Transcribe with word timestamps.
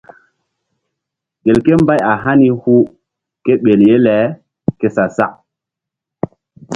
Gelke 1.45 1.71
mbay 1.81 2.01
a 2.11 2.13
hani 2.23 2.47
hu 2.61 2.73
ke 3.43 3.51
ɓel 3.63 3.81
ye 3.87 3.95
le 4.05 4.15
ke 4.79 4.87
sa-sak. 4.95 5.33